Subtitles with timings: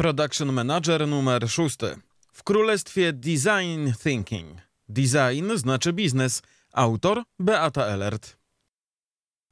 [0.00, 1.76] Production Manager numer 6.
[2.32, 4.58] W królestwie Design Thinking.
[4.88, 6.42] Design znaczy biznes.
[6.72, 8.39] Autor Beata Elert.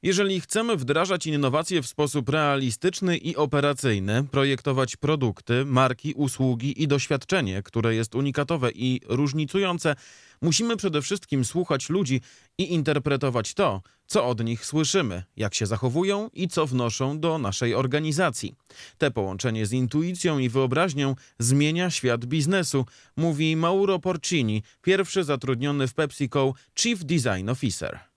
[0.03, 7.63] Jeżeli chcemy wdrażać innowacje w sposób realistyczny i operacyjny, projektować produkty, marki, usługi i doświadczenie,
[7.63, 9.95] które jest unikatowe i różnicujące,
[10.41, 12.21] musimy przede wszystkim słuchać ludzi
[12.57, 17.75] i interpretować to, co od nich słyszymy, jak się zachowują i co wnoszą do naszej
[17.75, 18.55] organizacji.
[18.97, 22.85] Te połączenie z intuicją i wyobraźnią zmienia świat biznesu,
[23.17, 28.08] mówi Mauro Porcini, pierwszy zatrudniony w PepsiCo Chief Design Officer.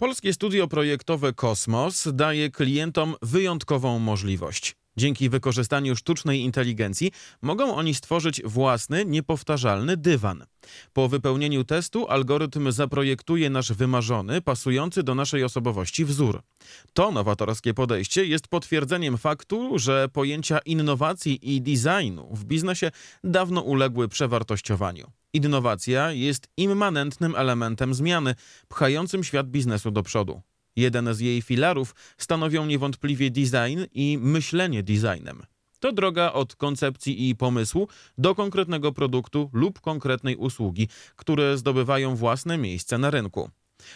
[0.00, 4.76] Polskie studio projektowe Kosmos daje klientom wyjątkową możliwość.
[4.96, 10.44] Dzięki wykorzystaniu sztucznej inteligencji mogą oni stworzyć własny, niepowtarzalny dywan.
[10.92, 16.42] Po wypełnieniu testu algorytm zaprojektuje nasz wymarzony, pasujący do naszej osobowości wzór.
[16.92, 22.90] To nowatorskie podejście jest potwierdzeniem faktu, że pojęcia innowacji i designu w biznesie
[23.24, 25.19] dawno uległy przewartościowaniu.
[25.32, 28.34] Innowacja jest immanentnym elementem zmiany,
[28.68, 30.42] pchającym świat biznesu do przodu.
[30.76, 35.42] Jeden z jej filarów stanowią niewątpliwie design i myślenie designem.
[35.80, 42.58] To droga od koncepcji i pomysłu do konkretnego produktu lub konkretnej usługi, które zdobywają własne
[42.58, 43.50] miejsce na rynku.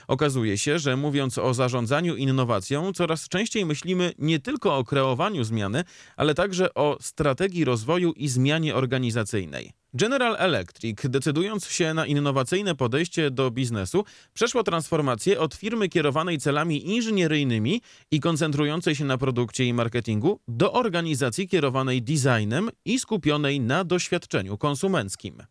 [0.09, 5.85] Okazuje się, że mówiąc o zarządzaniu innowacją, coraz częściej myślimy nie tylko o kreowaniu zmiany,
[6.17, 9.73] ale także o strategii rozwoju i zmianie organizacyjnej.
[9.97, 16.91] General Electric, decydując się na innowacyjne podejście do biznesu, przeszło transformację od firmy kierowanej celami
[16.91, 23.85] inżynieryjnymi i koncentrującej się na produkcie i marketingu do organizacji kierowanej designem i skupionej na
[23.85, 25.43] doświadczeniu konsumenckim.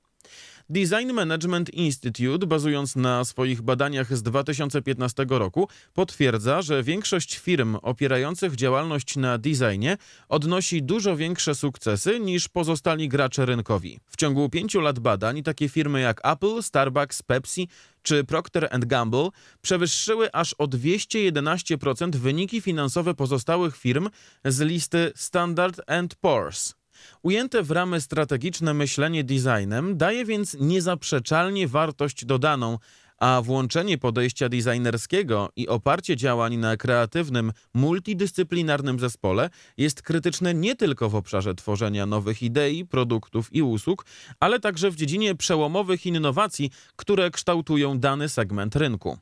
[0.70, 8.56] Design Management Institute, bazując na swoich badaniach z 2015 roku, potwierdza, że większość firm opierających
[8.56, 9.98] działalność na designie
[10.30, 14.00] odnosi dużo większe sukcesy niż pozostali gracze rynkowi.
[14.08, 17.68] W ciągu pięciu lat badań takie firmy jak Apple, Starbucks, Pepsi
[18.02, 19.30] czy Procter Gamble
[19.62, 24.10] przewyższyły aż o 211% wyniki finansowe pozostałych firm
[24.46, 25.82] z listy Standard
[26.24, 26.83] Poor's.
[27.22, 32.78] Ujęte w ramy strategiczne myślenie designem daje więc niezaprzeczalnie wartość dodaną,
[33.24, 41.10] a włączenie podejścia designerskiego i oparcie działań na kreatywnym, multidyscyplinarnym zespole jest krytyczne nie tylko
[41.10, 44.06] w obszarze tworzenia nowych idei, produktów i usług,
[44.40, 49.18] ale także w dziedzinie przełomowych innowacji, które kształtują dany segment rynku.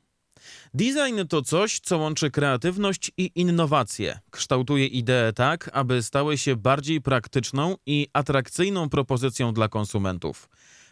[0.73, 4.19] Design to coś, co łączy kreatywność i innowację.
[4.31, 10.49] Kształtuje idee tak, aby stały się bardziej praktyczną i atrakcyjną propozycją dla konsumentów.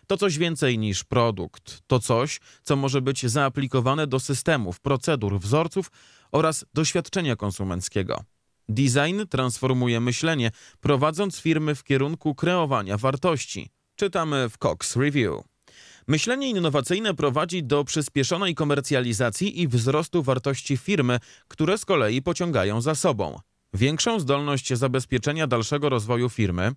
[0.07, 1.81] To coś więcej niż produkt.
[1.87, 5.91] To coś, co może być zaaplikowane do systemów, procedur, wzorców
[6.31, 8.23] oraz doświadczenia konsumenckiego.
[8.69, 13.69] Design transformuje myślenie, prowadząc firmy w kierunku kreowania wartości.
[13.95, 15.48] Czytamy w Cox Review.
[16.09, 22.95] Myślenie innowacyjne prowadzi do przyspieszonej komercjalizacji i wzrostu wartości firmy, które z kolei pociągają za
[22.95, 23.39] sobą.
[23.73, 26.71] Większą zdolność zabezpieczenia dalszego rozwoju firmy,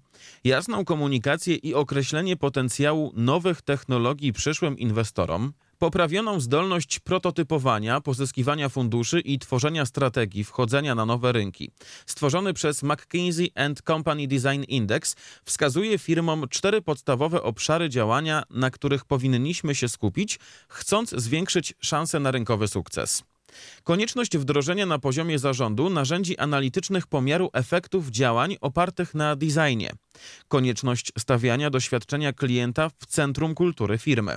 [0.44, 9.38] jasną komunikację i określenie potencjału nowych technologii przyszłym inwestorom, poprawioną zdolność prototypowania, pozyskiwania funduszy i
[9.38, 11.70] tworzenia strategii wchodzenia na nowe rynki.
[12.06, 13.52] Stworzony przez McKinsey
[13.86, 20.38] Company Design Index wskazuje firmom cztery podstawowe obszary działania, na których powinniśmy się skupić,
[20.68, 23.24] chcąc zwiększyć szanse na rynkowy sukces.
[23.84, 29.90] Konieczność wdrożenia na poziomie zarządu narzędzi analitycznych pomiaru efektów działań opartych na designie.
[30.48, 34.36] Konieczność stawiania doświadczenia klienta w centrum kultury firmy.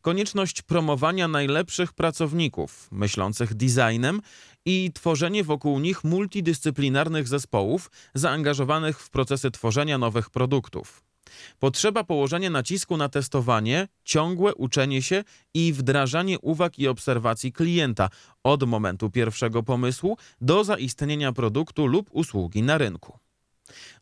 [0.00, 4.20] Konieczność promowania najlepszych pracowników, myślących designem
[4.64, 11.02] i tworzenie wokół nich multidyscyplinarnych zespołów zaangażowanych w procesy tworzenia nowych produktów.
[11.58, 15.24] Potrzeba położenia nacisku na testowanie, ciągłe uczenie się
[15.54, 18.08] i wdrażanie uwag i obserwacji klienta
[18.44, 23.18] od momentu pierwszego pomysłu do zaistnienia produktu lub usługi na rynku.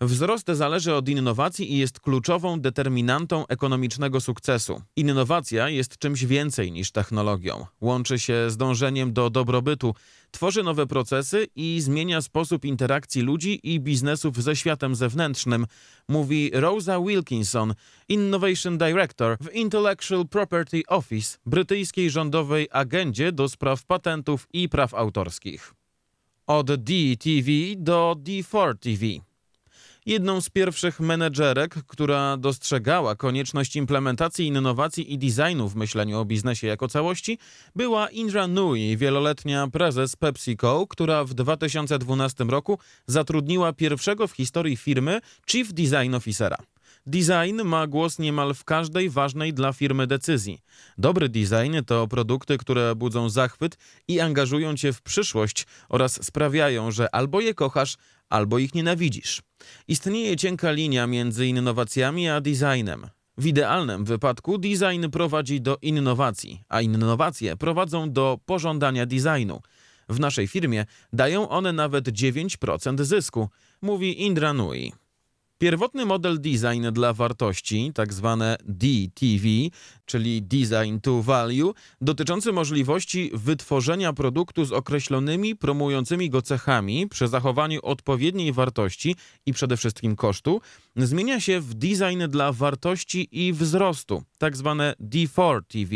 [0.01, 4.83] Wzrost zależy od innowacji i jest kluczową determinantą ekonomicznego sukcesu.
[4.97, 7.67] Innowacja jest czymś więcej niż technologią.
[7.81, 9.95] Łączy się z dążeniem do dobrobytu,
[10.31, 15.67] tworzy nowe procesy i zmienia sposób interakcji ludzi i biznesów ze światem zewnętrznym,
[16.09, 17.75] mówi Rosa Wilkinson,
[18.09, 25.75] Innovation Director w Intellectual Property Office, brytyjskiej rządowej agendzie do spraw patentów i praw autorskich.
[26.47, 29.30] Od DTV do D4 TV.
[30.07, 36.67] Jedną z pierwszych menedżerek, która dostrzegała konieczność implementacji innowacji i designu w myśleniu o biznesie
[36.67, 37.39] jako całości,
[37.77, 45.21] była Indra Nui, wieloletnia prezes PepsiCo, która w 2012 roku zatrudniła pierwszego w historii firmy
[45.47, 46.57] Chief Design Officera.
[47.07, 50.63] Design ma głos niemal w każdej ważnej dla firmy decyzji.
[50.99, 57.15] Dobry design to produkty, które budzą zachwyt i angażują cię w przyszłość oraz sprawiają, że
[57.15, 57.97] albo je kochasz,
[58.31, 59.43] albo ich nienawidzisz.
[59.89, 63.07] Istnieje cienka linia między innowacjami a designem.
[63.39, 69.61] W idealnym wypadku design prowadzi do innowacji, a innowacje prowadzą do pożądania designu.
[70.09, 73.49] W naszej firmie dają one nawet 9% zysku,
[73.83, 74.93] mówi Indra Nui.
[75.63, 79.49] Pierwotny model design dla wartości, tak zwane DTV,
[80.05, 87.81] czyli Design to Value, dotyczący możliwości wytworzenia produktu z określonymi promującymi go cechami przy zachowaniu
[87.83, 89.17] odpowiedniej wartości
[89.47, 90.61] i przede wszystkim kosztu,
[90.97, 95.95] zmienia się w design dla wartości i wzrostu, tak zwane D4 TV,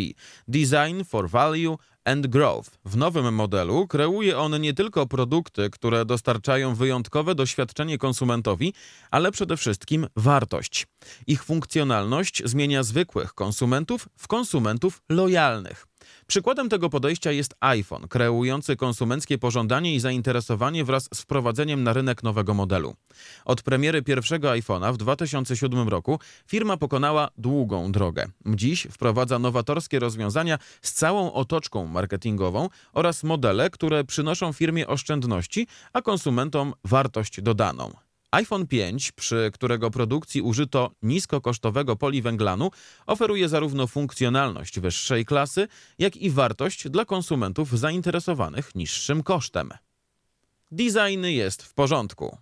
[0.49, 2.71] Design for Value and Growth.
[2.85, 8.75] W nowym modelu kreuje on nie tylko produkty, które dostarczają wyjątkowe doświadczenie konsumentowi,
[9.11, 10.87] ale przede wszystkim wartość.
[11.27, 15.87] Ich funkcjonalność zmienia zwykłych konsumentów w konsumentów lojalnych.
[16.27, 22.23] Przykładem tego podejścia jest iPhone, kreujący konsumenckie pożądanie i zainteresowanie wraz z wprowadzeniem na rynek
[22.23, 22.95] nowego modelu.
[23.45, 28.27] Od premiery pierwszego iPhone'a w 2007 roku firma pokonała długą drogę.
[28.47, 36.03] Dziś wprowadza nowatorskie rozwiązania z całą otoczką marketingową oraz modele, które przynoszą firmie oszczędności, a
[36.03, 38.04] konsumentom wartość dodaną
[38.35, 42.71] iPhone 5, przy którego produkcji użyto niskokosztowego poliwęglanu,
[43.07, 49.71] oferuje zarówno funkcjonalność wyższej klasy, jak i wartość dla konsumentów zainteresowanych niższym kosztem.
[50.71, 52.39] Design jest w porządku.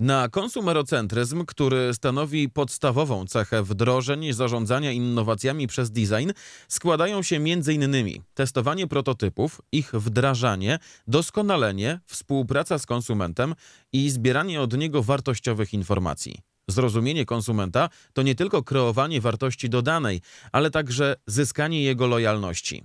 [0.00, 6.30] Na konsumerocentryzm, który stanowi podstawową cechę wdrożeń zarządzania innowacjami przez design,
[6.68, 8.22] składają się m.in.
[8.34, 13.54] testowanie prototypów, ich wdrażanie, doskonalenie, współpraca z konsumentem
[13.92, 16.38] i zbieranie od niego wartościowych informacji.
[16.68, 20.20] Zrozumienie konsumenta to nie tylko kreowanie wartości dodanej,
[20.52, 22.84] ale także zyskanie jego lojalności.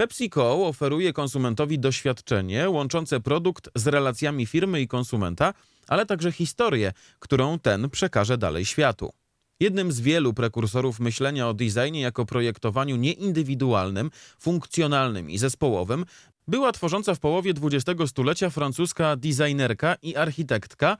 [0.00, 5.54] PepsiCo oferuje konsumentowi doświadczenie łączące produkt z relacjami firmy i konsumenta,
[5.88, 9.12] ale także historię, którą ten przekaże dalej światu.
[9.60, 16.04] Jednym z wielu prekursorów myślenia o designie jako projektowaniu nieindywidualnym, funkcjonalnym i zespołowym
[16.48, 20.96] była tworząca w połowie XX stulecia francuska designerka i architektka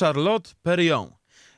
[0.00, 1.12] Charlotte Perriand.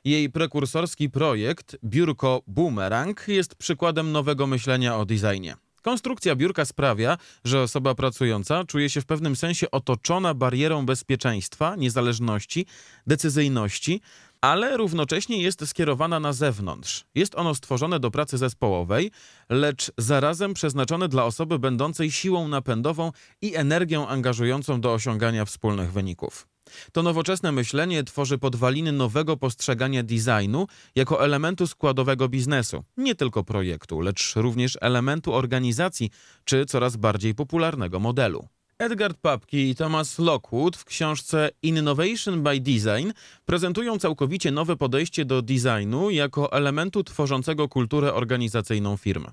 [0.05, 5.64] Jej prekursorski projekt Biurko Boomerang jest przykładem nowego myślenia o designie.
[5.85, 12.67] Konstrukcja biurka sprawia, że osoba pracująca czuje się w pewnym sensie otoczona barierą bezpieczeństwa, niezależności,
[13.07, 14.01] decyzyjności,
[14.41, 17.05] ale równocześnie jest skierowana na zewnątrz.
[17.15, 19.11] Jest ono stworzone do pracy zespołowej,
[19.49, 26.54] lecz zarazem przeznaczone dla osoby będącej siłą napędową i energią angażującą do osiągania wspólnych wyników.
[26.93, 34.01] To nowoczesne myślenie tworzy podwaliny nowego postrzegania designu jako elementu składowego biznesu, nie tylko projektu,
[34.01, 36.11] lecz również elementu organizacji
[36.45, 38.49] czy coraz bardziej popularnego modelu.
[38.79, 43.11] Edgard Papki i Thomas Lockwood w książce Innovation by Design
[43.45, 49.27] prezentują całkowicie nowe podejście do designu jako elementu tworzącego kulturę organizacyjną firm.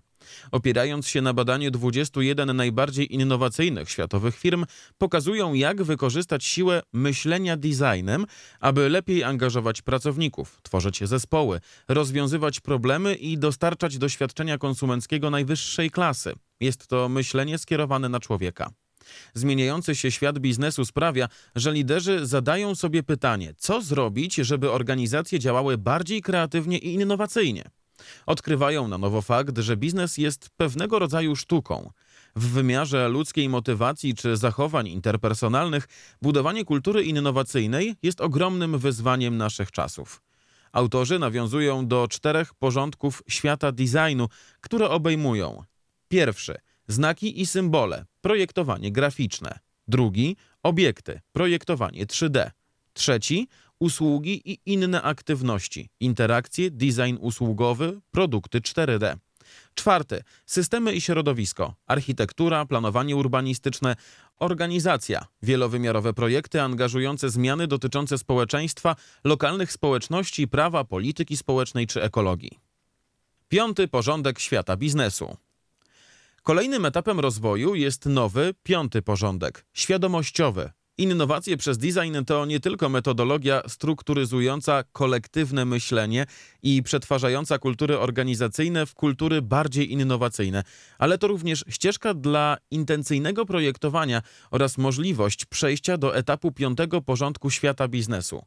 [0.52, 4.66] Opierając się na badaniu 21 najbardziej innowacyjnych światowych firm,
[4.98, 8.26] pokazują, jak wykorzystać siłę myślenia designem,
[8.60, 16.34] aby lepiej angażować pracowników, tworzyć zespoły, rozwiązywać problemy i dostarczać doświadczenia konsumenckiego najwyższej klasy.
[16.60, 18.72] Jest to myślenie skierowane na człowieka.
[19.34, 25.78] Zmieniający się świat biznesu sprawia, że liderzy zadają sobie pytanie, co zrobić, żeby organizacje działały
[25.78, 27.64] bardziej kreatywnie i innowacyjnie.
[28.26, 31.92] Odkrywają na nowo fakt, że biznes jest pewnego rodzaju sztuką.
[32.36, 35.88] W wymiarze ludzkiej motywacji czy zachowań interpersonalnych,
[36.22, 40.22] budowanie kultury innowacyjnej jest ogromnym wyzwaniem naszych czasów.
[40.72, 44.28] Autorzy nawiązują do czterech porządków świata designu,
[44.62, 45.64] które obejmują:
[46.08, 46.58] pierwszy
[46.92, 49.60] znaki i symbole, projektowanie graficzne.
[49.88, 50.36] Drugi.
[50.64, 52.52] Obiekty, projektowanie 3D.
[52.94, 53.48] Trzeci.
[53.80, 59.16] Usługi i inne aktywności, interakcje, design usługowy, produkty 4D.
[59.74, 63.96] Czwarty, systemy i środowisko, architektura, planowanie urbanistyczne,
[64.40, 72.60] organizacja, wielowymiarowe projekty angażujące zmiany dotyczące społeczeństwa, lokalnych społeczności, prawa, polityki społecznej czy ekologii.
[73.50, 73.88] Piąty.
[73.88, 75.38] Porządek świata biznesu.
[76.44, 83.62] Kolejnym etapem rozwoju jest nowy, piąty porządek świadomościowy, Innowacje przez design to nie tylko metodologia
[83.68, 86.26] strukturyzująca kolektywne myślenie
[86.64, 90.64] i przetwarzająca kultury organizacyjne w kultury bardziej innowacyjne,
[91.00, 94.22] ale to również ścieżka dla intencyjnego projektowania
[94.52, 98.46] oraz możliwość przejścia do etapu piątego porządku świata biznesu.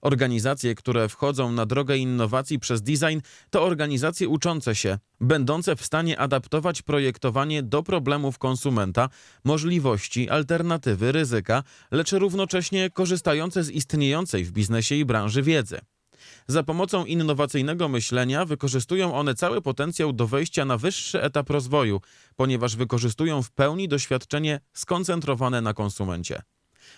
[0.00, 3.18] Organizacje, które wchodzą na drogę innowacji przez design,
[3.50, 9.08] to organizacje uczące się, będące w stanie adaptować projektowanie do problemów konsumenta,
[9.44, 15.80] możliwości, alternatywy, ryzyka, lecz równocześnie korzystające z istniejącej w biznesie i branży wiedzy.
[16.46, 22.00] Za pomocą innowacyjnego myślenia wykorzystują one cały potencjał do wejścia na wyższy etap rozwoju,
[22.36, 26.42] ponieważ wykorzystują w pełni doświadczenie skoncentrowane na konsumencie.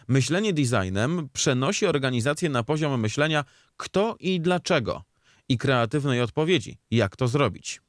[0.09, 3.45] Myślenie designem przenosi organizację na poziom myślenia
[3.77, 5.03] kto i dlaczego
[5.49, 7.81] i kreatywnej odpowiedzi, jak to zrobić.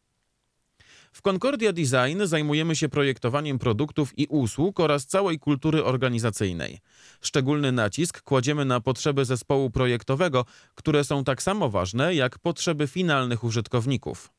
[1.13, 6.79] W Concordia Design zajmujemy się projektowaniem produktów i usług oraz całej kultury organizacyjnej.
[7.22, 13.43] Szczególny nacisk kładziemy na potrzeby zespołu projektowego, które są tak samo ważne jak potrzeby finalnych
[13.43, 14.31] użytkowników.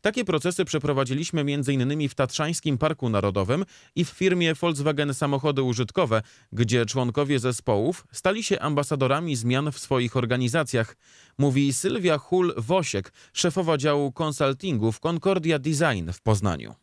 [0.00, 2.08] Takie procesy przeprowadziliśmy m.in.
[2.08, 3.64] w Tatrzańskim Parku Narodowym
[3.96, 6.22] i w firmie Volkswagen Samochody Użytkowe,
[6.52, 10.96] gdzie członkowie zespołów stali się ambasadorami zmian w swoich organizacjach,
[11.38, 16.74] mówi Sylwia Hul-Wosiek, szefowa działu konsultingu w Concordia Design w Poznaniu.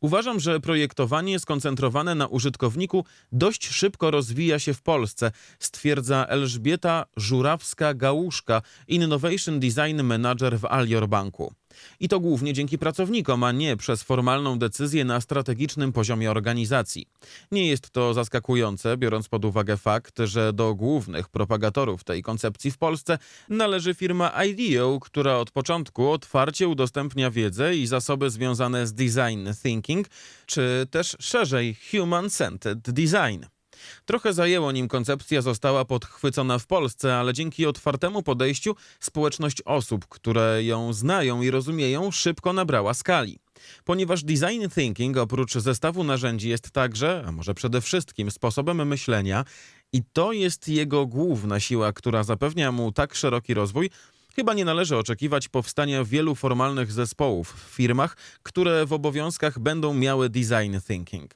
[0.00, 8.62] Uważam, że projektowanie skoncentrowane na użytkowniku dość szybko rozwija się w Polsce, stwierdza Elżbieta Żurawska-Gałuszka,
[8.88, 11.52] Innovation Design Manager w Alior Banku.
[12.00, 17.06] I to głównie dzięki pracownikom, a nie przez formalną decyzję na strategicznym poziomie organizacji.
[17.52, 22.78] Nie jest to zaskakujące, biorąc pod uwagę fakt, że do głównych propagatorów tej koncepcji w
[22.78, 23.18] Polsce
[23.48, 30.06] należy firma IDEO, która od początku otwarcie udostępnia wiedzę i zasoby związane z design thinking,
[30.46, 33.57] czy też szerzej human-centered design.
[34.04, 40.64] Trochę zajęło nim koncepcja została podchwycona w Polsce, ale dzięki otwartemu podejściu społeczność osób, które
[40.64, 43.38] ją znają i rozumieją, szybko nabrała skali.
[43.84, 49.44] Ponieważ design thinking oprócz zestawu narzędzi jest także, a może przede wszystkim sposobem myślenia
[49.92, 53.90] i to jest jego główna siła, która zapewnia mu tak szeroki rozwój,
[54.38, 60.28] Chyba nie należy oczekiwać powstania wielu formalnych zespołów w firmach, które w obowiązkach będą miały
[60.28, 61.34] design thinking.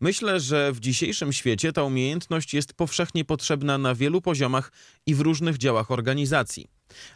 [0.00, 4.72] Myślę, że w dzisiejszym świecie ta umiejętność jest powszechnie potrzebna na wielu poziomach
[5.06, 6.66] i w różnych działach organizacji.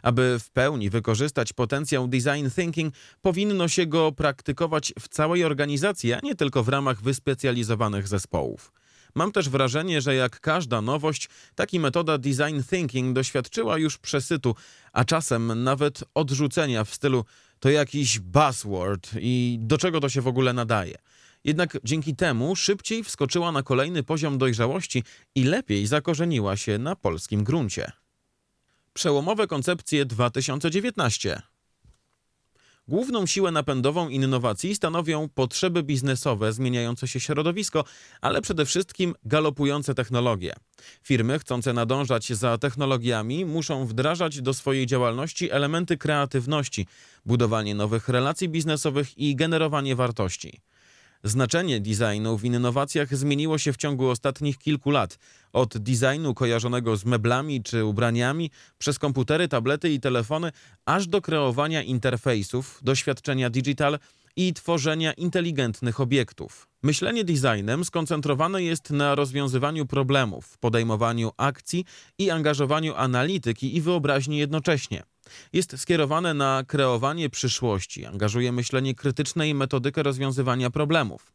[0.01, 6.19] Aby w pełni wykorzystać potencjał design thinking, powinno się go praktykować w całej organizacji, a
[6.23, 8.71] nie tylko w ramach wyspecjalizowanych zespołów.
[9.15, 14.55] Mam też wrażenie, że jak każda nowość, taki metoda design thinking doświadczyła już przesytu,
[14.93, 17.25] a czasem nawet odrzucenia w stylu
[17.59, 20.97] to jakiś buzzword i do czego to się w ogóle nadaje.
[21.43, 25.03] Jednak dzięki temu szybciej wskoczyła na kolejny poziom dojrzałości
[25.35, 27.91] i lepiej zakorzeniła się na polskim gruncie.
[28.93, 31.41] Przełomowe koncepcje 2019
[32.89, 37.83] Główną siłę napędową innowacji stanowią potrzeby biznesowe, zmieniające się środowisko,
[38.21, 40.53] ale przede wszystkim galopujące technologie.
[41.03, 46.87] Firmy chcące nadążać za technologiami muszą wdrażać do swojej działalności elementy kreatywności,
[47.25, 50.61] budowanie nowych relacji biznesowych i generowanie wartości.
[51.23, 55.17] Znaczenie designu w innowacjach zmieniło się w ciągu ostatnich kilku lat.
[55.53, 60.51] Od designu kojarzonego z meblami czy ubraniami, przez komputery, tablety i telefony,
[60.85, 63.99] aż do kreowania interfejsów, doświadczenia digital
[64.35, 66.67] i tworzenia inteligentnych obiektów.
[66.83, 71.85] Myślenie designem skoncentrowane jest na rozwiązywaniu problemów, podejmowaniu akcji
[72.17, 75.03] i angażowaniu analityki i wyobraźni jednocześnie.
[75.53, 81.31] Jest skierowane na kreowanie przyszłości, angażuje myślenie krytyczne i metodykę rozwiązywania problemów.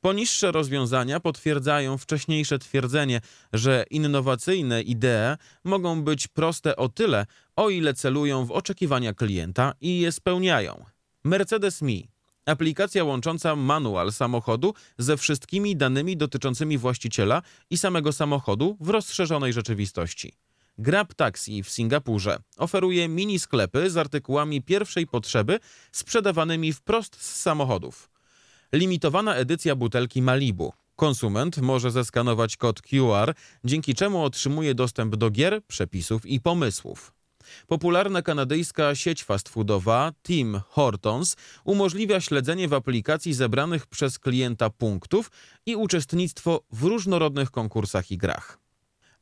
[0.00, 3.20] Poniższe rozwiązania potwierdzają wcześniejsze twierdzenie,
[3.52, 7.26] że innowacyjne idee mogą być proste o tyle,
[7.56, 10.84] o ile celują w oczekiwania klienta i je spełniają.
[11.24, 12.14] Mercedes Me
[12.46, 20.32] Aplikacja łącząca manual samochodu ze wszystkimi danymi dotyczącymi właściciela i samego samochodu w rozszerzonej rzeczywistości.
[20.78, 25.60] Grab Taxi w Singapurze oferuje mini sklepy z artykułami pierwszej potrzeby
[25.92, 28.10] sprzedawanymi wprost z samochodów.
[28.72, 30.72] Limitowana edycja butelki Malibu.
[30.96, 37.12] Konsument może zeskanować kod QR, dzięki czemu otrzymuje dostęp do gier, przepisów i pomysłów.
[37.66, 45.30] Popularna kanadyjska sieć fast foodowa Tim Hortons umożliwia śledzenie w aplikacji zebranych przez klienta punktów
[45.66, 48.63] i uczestnictwo w różnorodnych konkursach i grach.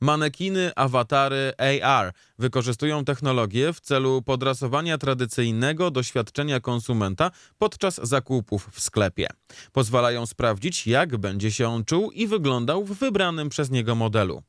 [0.03, 9.27] Manekiny, awatary AR wykorzystują technologię w celu podrasowania tradycyjnego doświadczenia konsumenta podczas zakupów w sklepie.
[9.73, 14.43] Pozwalają sprawdzić, jak będzie się on czuł i wyglądał w wybranym przez niego modelu.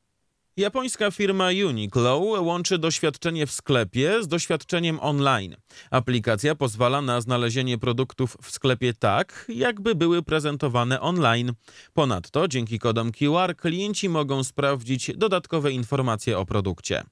[0.56, 5.56] Japońska firma Uniqlo łączy doświadczenie w sklepie z doświadczeniem online.
[5.90, 11.52] Aplikacja pozwala na znalezienie produktów w sklepie tak, jakby były prezentowane online.
[11.92, 17.02] Ponadto dzięki kodom QR klienci mogą sprawdzić dodatkowe informacje o produkcie.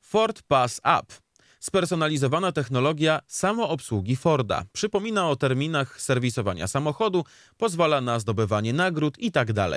[0.00, 1.12] Ford Pass App
[1.60, 4.64] Spersonalizowana technologia samoobsługi Forda.
[4.72, 7.24] Przypomina o terminach serwisowania samochodu,
[7.56, 9.68] pozwala na zdobywanie nagród itd.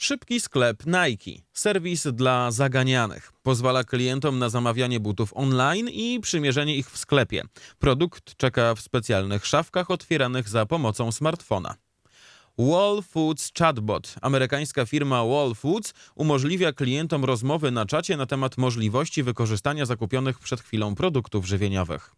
[0.00, 3.32] Szybki sklep Nike, serwis dla zaganianych.
[3.42, 7.42] Pozwala klientom na zamawianie butów online i przymierzenie ich w sklepie.
[7.78, 11.74] Produkt czeka w specjalnych szafkach otwieranych za pomocą smartfona.
[12.58, 14.14] Wall Foods Chatbot.
[14.22, 20.60] Amerykańska firma Wall Foods umożliwia klientom rozmowy na czacie na temat możliwości wykorzystania zakupionych przed
[20.60, 22.14] chwilą produktów żywieniowych.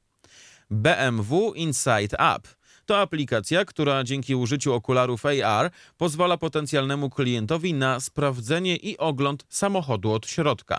[0.71, 2.49] BMW Inside App
[2.91, 10.13] to aplikacja, która dzięki użyciu okularów AR pozwala potencjalnemu klientowi na sprawdzenie i ogląd samochodu
[10.13, 10.79] od środka.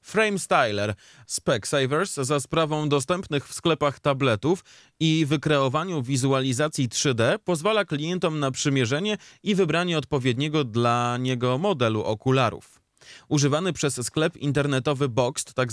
[0.00, 0.94] Frame Styler
[1.26, 4.64] Specsavers za sprawą dostępnych w sklepach tabletów
[5.00, 12.79] i wykreowaniu wizualizacji 3D pozwala klientom na przymierzenie i wybranie odpowiedniego dla niego modelu okularów.
[13.28, 15.54] Używany przez sklep internetowy Boxed.
[15.54, 15.72] Tak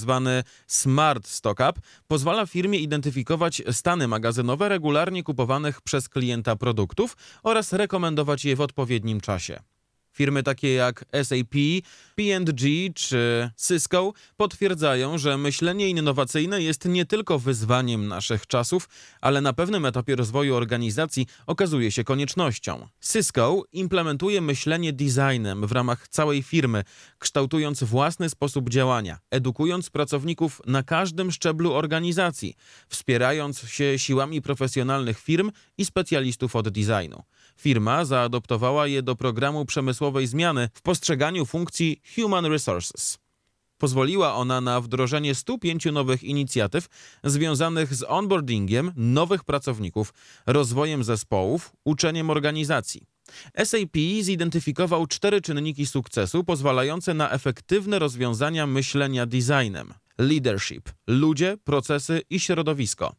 [0.68, 8.56] Smart Stockup, pozwala firmie identyfikować stany magazynowe regularnie kupowanych przez klienta produktów oraz rekomendować je
[8.56, 9.60] w odpowiednim czasie.
[10.18, 11.56] Firmy takie jak SAP,
[12.16, 18.90] P&G czy Cisco potwierdzają, że myślenie innowacyjne jest nie tylko wyzwaniem naszych czasów,
[19.22, 22.88] ale na pewnym etapie rozwoju organizacji okazuje się koniecznością.
[23.12, 26.84] Cisco implementuje myślenie designem w ramach całej firmy,
[27.20, 32.56] kształtując własny sposób działania, edukując pracowników na każdym szczeblu organizacji,
[32.90, 37.24] wspierając się siłami profesjonalnych firm i specjalistów od designu.
[37.58, 43.18] Firma zaadoptowała je do programu przemysłowej zmiany w postrzeganiu funkcji Human Resources.
[43.78, 46.88] Pozwoliła ona na wdrożenie 105 nowych inicjatyw
[47.24, 50.14] związanych z onboardingiem nowych pracowników,
[50.46, 53.02] rozwojem zespołów, uczeniem organizacji.
[53.64, 62.40] SAP zidentyfikował cztery czynniki sukcesu pozwalające na efektywne rozwiązania myślenia designem: leadership, ludzie, procesy i
[62.40, 63.16] środowisko.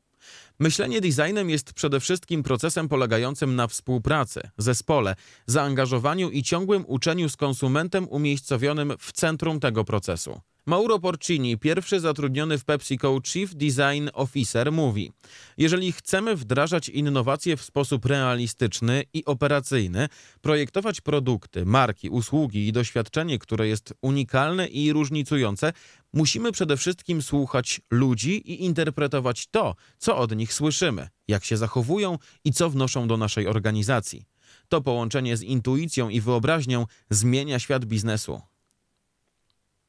[0.61, 5.15] Myślenie designem jest przede wszystkim procesem polegającym na współpracy, zespole,
[5.47, 10.41] zaangażowaniu i ciągłym uczeniu z konsumentem umiejscowionym w centrum tego procesu.
[10.69, 15.13] Mauro Porcini, pierwszy zatrudniony w PepsiCo Chief Design Officer, mówi:
[15.57, 20.09] Jeżeli chcemy wdrażać innowacje w sposób realistyczny i operacyjny,
[20.41, 25.73] projektować produkty, marki, usługi i doświadczenie, które jest unikalne i różnicujące,
[26.13, 32.19] musimy przede wszystkim słuchać ludzi i interpretować to, co od nich słyszymy, jak się zachowują
[32.45, 34.25] i co wnoszą do naszej organizacji.
[34.69, 38.41] To połączenie z intuicją i wyobraźnią zmienia świat biznesu.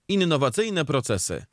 [0.10, 1.45] Innowacyjne procesy.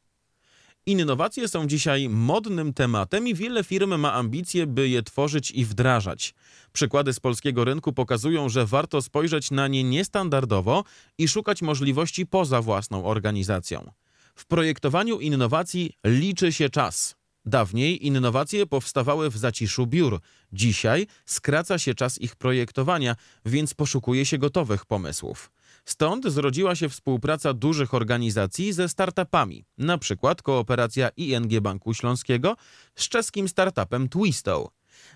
[0.87, 6.35] Innowacje są dzisiaj modnym tematem i wiele firm ma ambicje, by je tworzyć i wdrażać.
[6.73, 10.85] Przykłady z polskiego rynku pokazują, że warto spojrzeć na nie niestandardowo
[11.19, 13.91] i szukać możliwości poza własną organizacją.
[14.35, 17.17] W projektowaniu innowacji liczy się czas.
[17.45, 20.21] Dawniej innowacje powstawały w zaciszu biur.
[20.53, 25.51] Dzisiaj skraca się czas ich projektowania, więc poszukuje się gotowych pomysłów.
[25.89, 32.57] Stąd zrodziła się współpraca dużych organizacji ze startupami, na przykład kooperacja ING Banku Śląskiego
[32.95, 34.71] z czeskim startupem Twisto.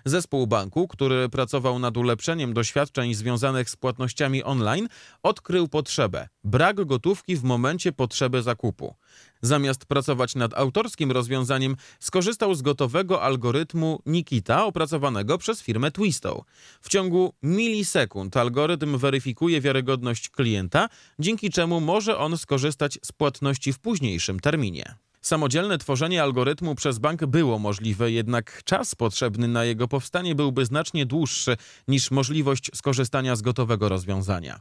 [0.05, 4.87] Zespół banku, który pracował nad ulepszeniem doświadczeń związanych z płatnościami online,
[5.23, 8.95] odkrył potrzebę brak gotówki w momencie potrzeby zakupu.
[9.41, 16.45] Zamiast pracować nad autorskim rozwiązaniem, skorzystał z gotowego algorytmu Nikita opracowanego przez firmę Twisto.
[16.81, 23.79] W ciągu milisekund algorytm weryfikuje wiarygodność klienta, dzięki czemu może on skorzystać z płatności w
[23.79, 24.95] późniejszym terminie.
[25.21, 31.05] Samodzielne tworzenie algorytmu przez bank było możliwe, jednak czas potrzebny na jego powstanie byłby znacznie
[31.05, 34.59] dłuższy niż możliwość skorzystania z gotowego rozwiązania.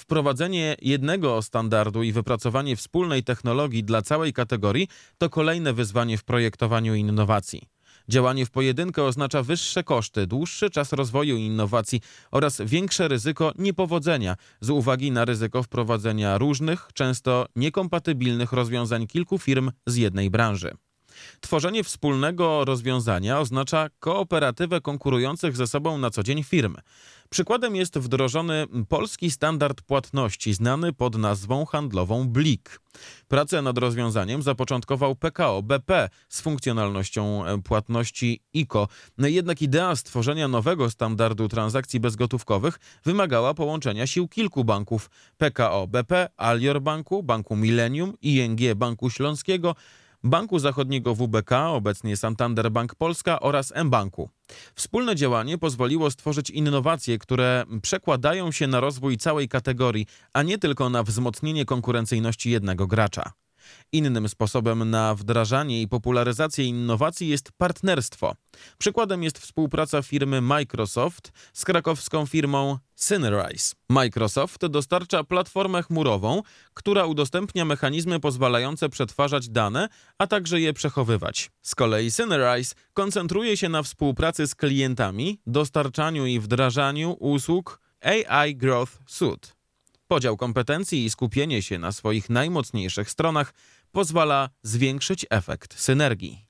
[0.00, 6.94] Wprowadzenie jednego standardu i wypracowanie wspólnej technologii dla całej kategorii to kolejne wyzwanie w projektowaniu
[6.94, 7.62] innowacji.
[8.08, 14.70] Działanie w pojedynkę oznacza wyższe koszty, dłuższy czas rozwoju innowacji oraz większe ryzyko niepowodzenia z
[14.70, 20.74] uwagi na ryzyko wprowadzenia różnych, często niekompatybilnych rozwiązań kilku firm z jednej branży.
[21.40, 26.76] Tworzenie wspólnego rozwiązania oznacza kooperatywę konkurujących ze sobą na co dzień firm.
[27.32, 32.80] Przykładem jest wdrożony polski standard płatności znany pod nazwą handlową BLIK.
[33.28, 38.88] Pracę nad rozwiązaniem zapoczątkował PKO BP z funkcjonalnością e, płatności ICO.
[39.18, 46.82] Jednak idea stworzenia nowego standardu transakcji bezgotówkowych wymagała połączenia sił kilku banków: PKO BP, Alior
[46.82, 49.74] Banku, Banku Millennium, ING Banku Śląskiego,
[50.24, 54.30] Banku Zachodniego WBK, obecnie Santander Bank Polska oraz mBanku.
[54.74, 60.90] Wspólne działanie pozwoliło stworzyć innowacje, które przekładają się na rozwój całej kategorii, a nie tylko
[60.90, 63.32] na wzmocnienie konkurencyjności jednego gracza.
[63.92, 68.34] Innym sposobem na wdrażanie i popularyzację innowacji jest partnerstwo.
[68.78, 73.74] Przykładem jest współpraca firmy Microsoft z krakowską firmą Synerise.
[73.88, 76.42] Microsoft dostarcza platformę chmurową,
[76.74, 81.50] która udostępnia mechanizmy pozwalające przetwarzać dane, a także je przechowywać.
[81.62, 88.98] Z kolei Synerise koncentruje się na współpracy z klientami, dostarczaniu i wdrażaniu usług AI Growth
[89.06, 89.59] Suite.
[90.10, 93.54] Podział kompetencji i skupienie się na swoich najmocniejszych stronach
[93.92, 96.49] pozwala zwiększyć efekt synergii.